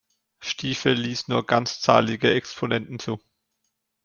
[0.39, 3.19] Stifel ließ nur ganzzahlige Exponenten zu.